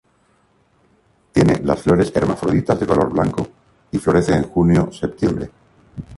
Tiene 1.31 1.59
las 1.63 1.83
flores 1.83 2.11
hermafroditas 2.15 2.79
de 2.79 2.87
color 2.87 3.13
blanco 3.13 3.47
y 3.91 3.99
florece 3.99 4.33
en 4.33 4.45
junio-septiembre. 4.49 5.51